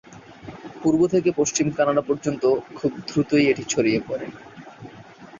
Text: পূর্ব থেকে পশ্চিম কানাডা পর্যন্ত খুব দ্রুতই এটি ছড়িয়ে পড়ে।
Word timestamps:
পূর্ব 0.81 1.01
থেকে 1.13 1.29
পশ্চিম 1.39 1.67
কানাডা 1.77 2.03
পর্যন্ত 2.09 2.43
খুব 2.77 2.91
দ্রুতই 3.07 3.45
এটি 3.51 3.63
ছড়িয়ে 3.65 3.99
পড়ে। 4.07 4.27